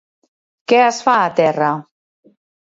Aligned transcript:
Què 0.73 0.79
es 0.85 1.01
fa 1.09 1.15
a 1.27 1.29
terra? 1.41 1.69